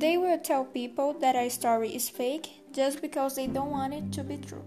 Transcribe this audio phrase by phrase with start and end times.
[0.00, 4.10] They will tell people that a story is fake just because they don't want it
[4.14, 4.64] to be true.